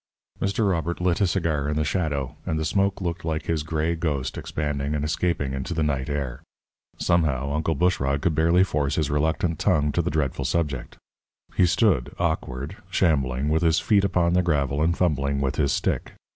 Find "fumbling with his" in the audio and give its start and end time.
14.97-15.71